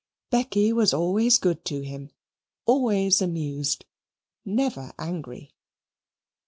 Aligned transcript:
Becky 0.31 0.73
was 0.73 0.95
always 0.95 1.37
good 1.37 1.63
to 1.65 1.81
him, 1.83 2.09
always 2.65 3.21
amused, 3.21 3.85
never 4.43 4.93
angry. 4.97 5.53